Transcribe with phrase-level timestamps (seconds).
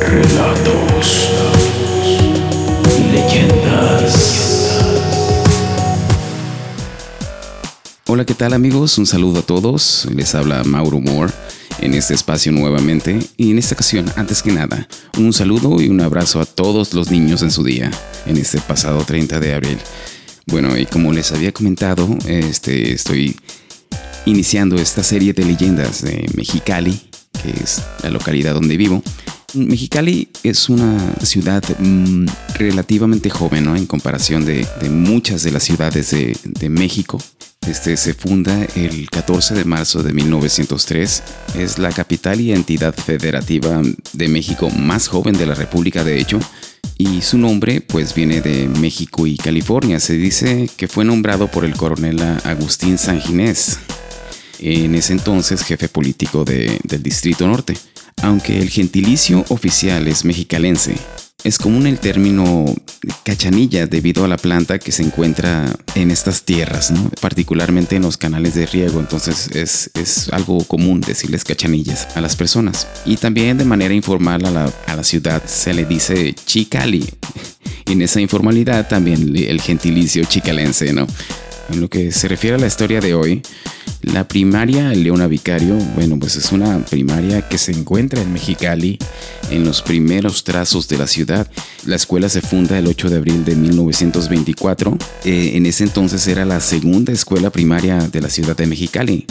[0.00, 1.28] Relatos
[3.12, 4.80] leyendas.
[8.06, 8.96] Hola, ¿qué tal amigos?
[8.96, 10.08] Un saludo a todos.
[10.10, 11.34] Les habla Mauro Moore
[11.80, 14.88] en este espacio nuevamente y en esta ocasión, antes que nada,
[15.18, 17.90] un saludo y un abrazo a todos los niños en su día,
[18.24, 19.78] en este pasado 30 de abril.
[20.46, 23.36] Bueno, y como les había comentado, este, estoy
[24.26, 26.98] iniciando esta serie de leyendas de Mexicali,
[27.42, 29.02] que es la localidad donde vivo.
[29.54, 33.76] Mexicali es una ciudad mm, relativamente joven, ¿no?
[33.76, 37.18] En comparación de, muchas de las ciudades de, de México.
[37.68, 41.22] Este se funda el 14 de marzo de 1903.
[41.56, 43.80] Es la capital y entidad federativa
[44.12, 46.40] de México más joven de la República, de hecho.
[46.98, 49.98] Y su nombre pues viene de México y California.
[49.98, 53.78] Se dice que fue nombrado por el coronel Agustín Sanginés,
[54.58, 57.74] en ese entonces jefe político de- del Distrito Norte.
[58.22, 60.94] Aunque el gentilicio oficial es mexicalense,
[61.42, 62.64] es común el término
[63.22, 68.54] cachanilla debido a la planta que se encuentra en estas tierras, particularmente en los canales
[68.54, 69.00] de riego.
[69.00, 72.86] Entonces es, es algo común decirles cachanillas a las personas.
[73.04, 77.04] Y también de manera informal a la, a la ciudad se le dice chicali.
[77.86, 81.06] En esa informalidad también el gentilicio chicalense, ¿no?
[81.70, 83.42] En lo que se refiere a la historia de hoy,
[84.12, 88.98] la primaria Leona Vicario, bueno, pues es una primaria que se encuentra en Mexicali,
[89.50, 91.46] en los primeros trazos de la ciudad.
[91.86, 94.98] La escuela se funda el 8 de abril de 1924.
[95.24, 99.26] Eh, en ese entonces era la segunda escuela primaria de la ciudad de Mexicali.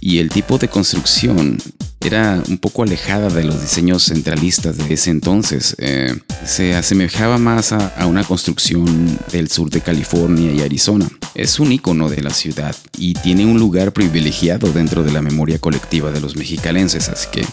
[0.00, 1.58] Y el tipo de construcción
[2.00, 5.76] era un poco alejada de los diseños centralistas de ese entonces.
[5.78, 6.14] Eh,
[6.46, 11.08] se asemejaba más a, a una construcción del sur de California y Arizona.
[11.40, 15.58] Es un icono de la ciudad y tiene un lugar privilegiado dentro de la memoria
[15.58, 17.46] colectiva de los mexicalenses, así que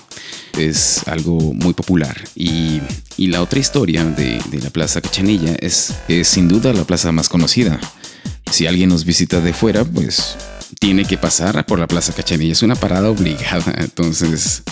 [0.61, 2.21] es algo muy popular.
[2.35, 2.81] Y,
[3.15, 7.13] y la otra historia de, de la Plaza Cachanilla es, es sin duda la plaza
[7.13, 7.79] más conocida.
[8.51, 10.35] Si alguien nos visita de fuera, pues
[10.81, 12.51] tiene que pasar por la Plaza Cachanilla.
[12.51, 14.63] Es una parada obligada, entonces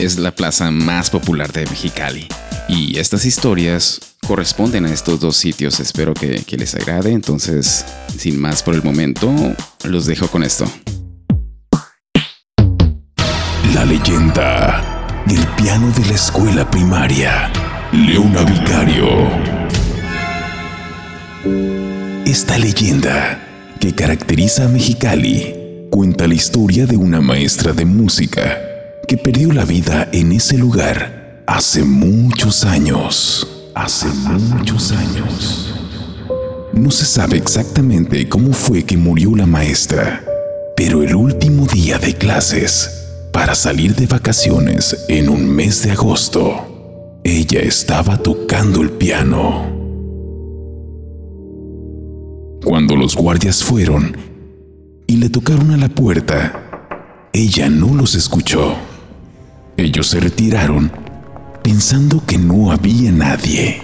[0.00, 2.26] es la plaza más popular de Mexicali.
[2.70, 5.80] Y estas historias corresponden a estos dos sitios.
[5.80, 7.10] Espero que, les agrade.
[7.10, 7.84] Entonces,
[8.16, 9.28] sin más por el momento,
[9.82, 10.66] los dejo con esto.
[13.74, 17.50] La leyenda del piano de la escuela primaria.
[17.92, 19.08] Leona Vicario.
[22.24, 28.60] Esta leyenda, que caracteriza a Mexicali, cuenta la historia de una maestra de música
[29.08, 31.19] que perdió la vida en ese lugar
[31.50, 33.46] hace muchos años.
[33.74, 35.74] Hace muchos años.
[36.72, 40.24] No se sabe exactamente cómo fue que murió la maestra,
[40.76, 47.18] pero el último día de clases, para salir de vacaciones en un mes de agosto,
[47.24, 49.66] ella estaba tocando el piano.
[52.64, 54.16] Cuando los guardias fueron
[55.08, 58.76] y le tocaron a la puerta, ella no los escuchó.
[59.76, 61.09] Ellos se retiraron
[61.70, 63.80] pensando que no había nadie.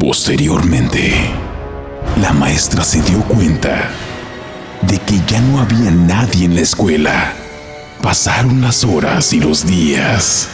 [0.00, 1.14] Posteriormente,
[2.20, 3.88] la maestra se dio cuenta
[4.82, 7.34] de que ya no había nadie en la escuela.
[8.02, 10.48] Pasaron las horas y los días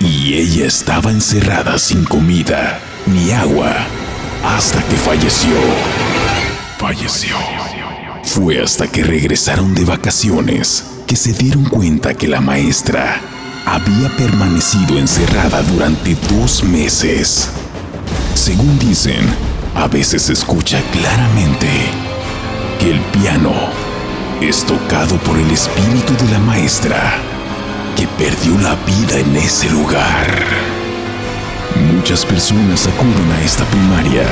[0.00, 3.72] y ella estaba encerrada sin comida ni agua
[4.44, 5.56] hasta que falleció.
[6.76, 7.36] Falleció.
[8.22, 13.31] Fue hasta que regresaron de vacaciones que se dieron cuenta que la maestra
[13.66, 17.50] había permanecido encerrada durante dos meses.
[18.34, 19.26] Según dicen,
[19.74, 21.68] a veces se escucha claramente
[22.78, 23.52] que el piano
[24.40, 27.14] es tocado por el espíritu de la maestra
[27.96, 30.44] que perdió la vida en ese lugar.
[31.94, 34.24] Muchas personas acuden a esta primaria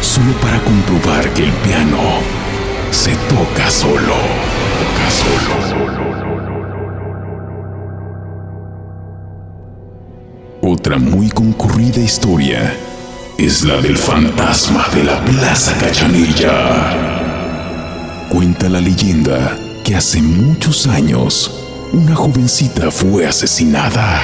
[0.00, 1.98] solo para comprobar que el piano
[2.90, 4.16] se toca solo.
[4.78, 6.07] Toca solo.
[10.70, 12.76] Otra muy concurrida historia
[13.38, 16.98] es la del fantasma de la Plaza Cachanilla.
[18.28, 24.20] Cuenta la leyenda que hace muchos años una jovencita fue asesinada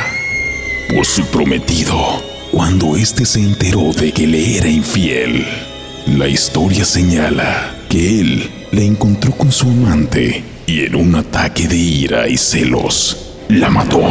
[0.95, 1.97] por su prometido
[2.53, 5.47] cuando éste se enteró de que le era infiel.
[6.07, 11.77] La historia señala que él la encontró con su amante y en un ataque de
[11.79, 14.03] ira y celos la mató.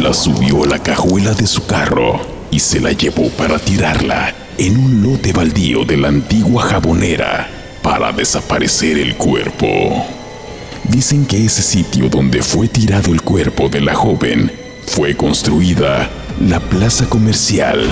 [0.00, 2.20] La subió a la cajuela de su carro
[2.50, 7.48] y se la llevó para tirarla en un lote baldío de la antigua jabonera
[7.82, 9.66] para desaparecer el cuerpo.
[10.84, 14.50] Dicen que ese sitio donde fue tirado el cuerpo de la joven
[14.86, 16.08] fue construida
[16.40, 17.86] la plaza comercial.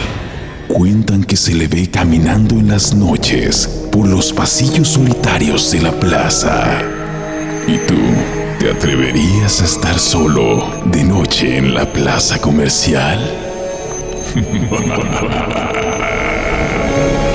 [0.68, 5.92] Cuentan que se le ve caminando en las noches por los pasillos solitarios de la
[5.92, 6.82] plaza.
[7.68, 7.94] ¿Y tú
[8.58, 13.18] te atreverías a estar solo de noche en la plaza comercial?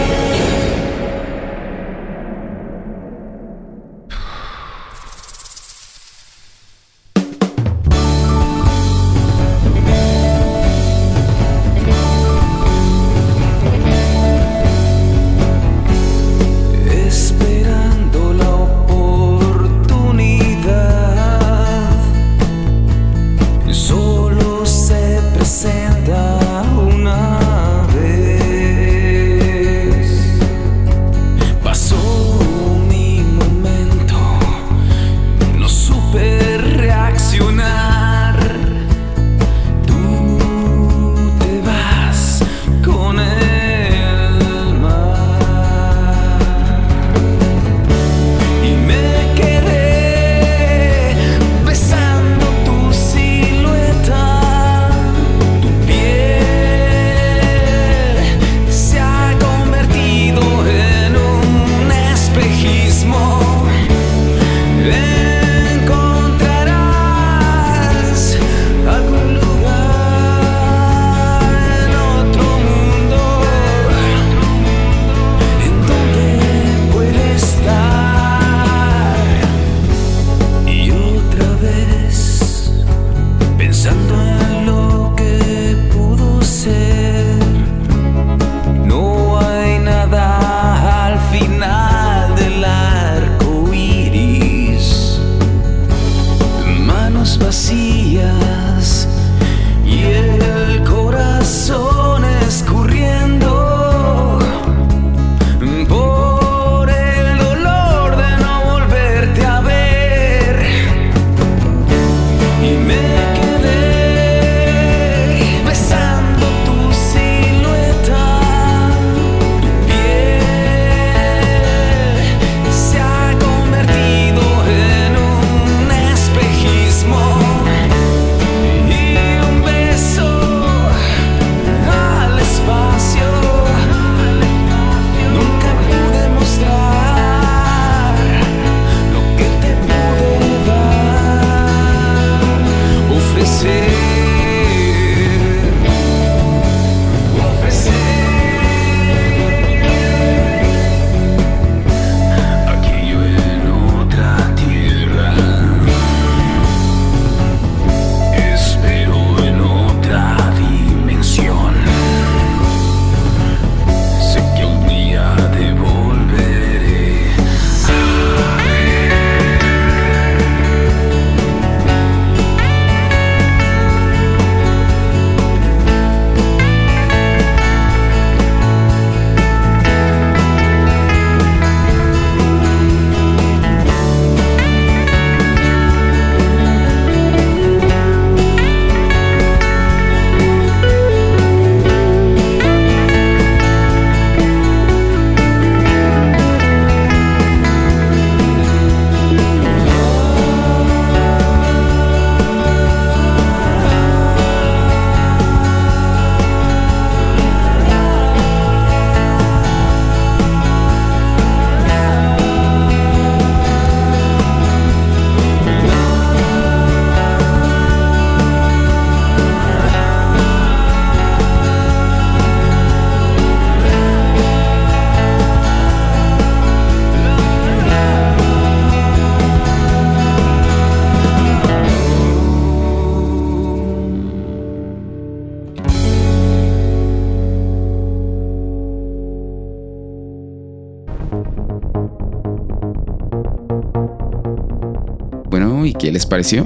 [245.92, 246.66] ¿y qué les pareció?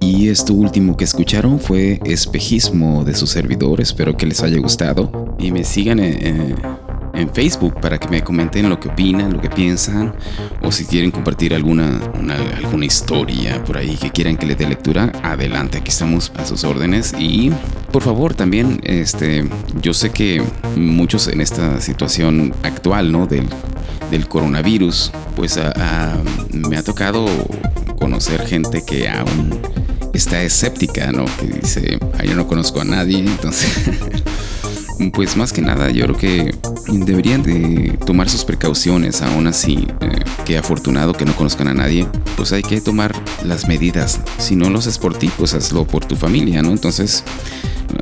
[0.00, 3.80] Y esto último que escucharon fue Espejismo de su servidor.
[3.80, 5.34] Espero que les haya gustado.
[5.38, 6.54] Y me sigan en,
[7.34, 10.14] Facebook para que me comenten lo que opinan, lo que piensan.
[10.62, 14.66] O si quieren compartir alguna, una- alguna historia por ahí que quieran que le dé
[14.66, 15.78] lectura, adelante.
[15.78, 17.14] Aquí estamos a sus órdenes.
[17.18, 17.50] Y
[17.92, 19.44] por favor, también, este,
[19.82, 20.42] yo sé que
[20.76, 23.26] muchos en esta situación actual, ¿no?
[23.26, 23.46] Del,
[24.10, 25.58] del coronavirus, pues
[26.52, 27.26] me ha tocado
[28.00, 29.60] conocer gente que aún
[30.12, 31.26] está escéptica, ¿no?
[31.38, 33.70] Que dice, ah, yo no conozco a nadie, entonces...
[35.14, 36.54] pues más que nada yo creo que
[36.92, 40.08] deberían de tomar sus precauciones aún así eh,
[40.44, 44.68] que afortunado que no conozcan a nadie pues hay que tomar las medidas si no
[44.68, 47.24] lo haces por ti pues hazlo por tu familia no entonces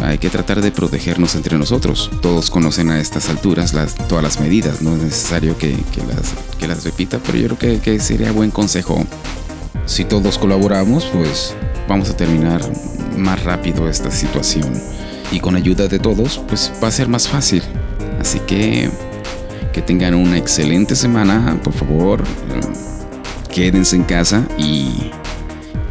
[0.02, 2.10] hay que tratar de protegernos entre nosotros.
[2.20, 5.76] Todos conocen a estas alturas las, todas las medidas, no es necesario que,
[6.08, 9.04] las, que las repita, pero yo creo que, que sería buen consejo.
[9.86, 11.54] Si todos colaboramos, pues
[11.88, 12.60] vamos a terminar
[13.16, 14.72] más rápido esta situación.
[15.32, 17.62] Y con ayuda de todos, pues va a ser más fácil.
[18.20, 18.90] Así que
[19.72, 22.24] que tengan una excelente semana, por favor.
[23.52, 25.10] Quédense en casa y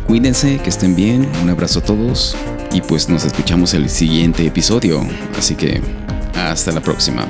[0.06, 1.28] cuídense, que estén bien.
[1.44, 2.36] Un abrazo a todos
[2.72, 5.06] y pues nos escuchamos el siguiente episodio.
[5.38, 5.82] Así que
[6.36, 7.28] hasta la próxima.